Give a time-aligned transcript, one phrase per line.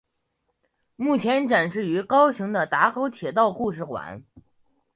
[0.95, 4.23] 目前展示于高雄的打狗铁道故事馆。